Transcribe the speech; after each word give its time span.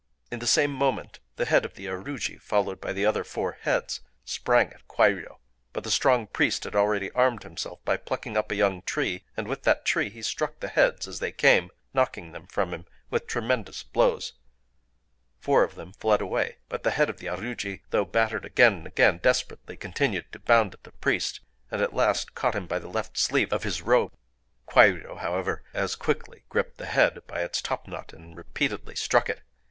In 0.31 0.39
the 0.39 0.47
same 0.47 0.71
moment 0.71 1.19
the 1.35 1.45
head 1.45 1.63
of 1.63 1.75
the 1.75 1.85
aruji, 1.85 2.41
followed 2.41 2.81
by 2.81 2.91
the 2.91 3.05
other 3.05 3.23
four 3.23 3.59
heads, 3.61 4.01
sprang 4.25 4.73
at 4.73 4.87
Kwairyō. 4.87 5.35
But 5.73 5.83
the 5.83 5.91
strong 5.91 6.25
priest 6.25 6.63
had 6.63 6.73
already 6.75 7.11
armed 7.11 7.43
himself 7.43 7.85
by 7.85 7.97
plucking 7.97 8.35
up 8.35 8.49
a 8.51 8.55
young 8.55 8.81
tree; 8.81 9.25
and 9.37 9.47
with 9.47 9.61
that 9.61 9.85
tree 9.85 10.09
he 10.09 10.23
struck 10.23 10.59
the 10.59 10.69
heads 10.69 11.07
as 11.07 11.19
they 11.19 11.31
came,—knocking 11.31 12.31
them 12.31 12.47
from 12.47 12.73
him 12.73 12.87
with 13.11 13.27
tremendous 13.27 13.83
blows. 13.83 14.33
Four 15.37 15.61
of 15.63 15.75
them 15.75 15.93
fled 15.93 16.19
away. 16.19 16.57
But 16.67 16.81
the 16.81 16.89
head 16.89 17.07
of 17.11 17.19
the 17.19 17.27
aruji, 17.27 17.81
though 17.91 18.03
battered 18.03 18.43
again 18.43 18.73
and 18.73 18.87
again, 18.87 19.19
desperately 19.19 19.77
continued 19.77 20.31
to 20.31 20.39
bound 20.39 20.73
at 20.73 20.81
the 20.83 20.93
priest, 20.93 21.41
and 21.69 21.79
at 21.79 21.93
last 21.93 22.33
caught 22.33 22.55
him 22.55 22.65
by 22.65 22.79
the 22.79 22.89
left 22.89 23.19
sleeve 23.19 23.53
of 23.53 23.61
his 23.61 23.83
robe. 23.83 24.13
Kwairyō, 24.67 25.19
however, 25.19 25.61
as 25.75 25.93
quickly 25.95 26.43
gripped 26.49 26.79
the 26.79 26.87
head 26.87 27.19
by 27.27 27.43
its 27.43 27.61
topknot, 27.61 28.13
and 28.13 28.35
repeatedly 28.35 28.95
struck 28.95 29.29
it. 29.29 29.43